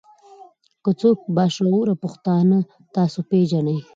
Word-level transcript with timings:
کۀ 0.83 0.91
څوک 0.99 1.17
با 1.35 1.45
شعوره 1.55 1.93
پښتانۀ 2.03 2.59
تاسو 2.95 3.19
پېژنئ 3.29 3.77